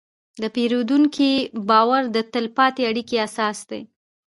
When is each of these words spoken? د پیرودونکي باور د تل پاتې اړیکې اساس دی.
د 0.41 0.43
پیرودونکي 0.55 1.31
باور 1.69 2.03
د 2.15 2.17
تل 2.31 2.45
پاتې 2.57 2.81
اړیکې 2.89 3.17
اساس 3.27 3.57
دی. 3.69 3.81